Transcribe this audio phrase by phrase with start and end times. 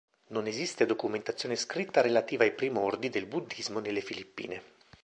[0.29, 4.63] Non esiste documentazione scritta relativa ai primordi del buddhismo nelle Filippine.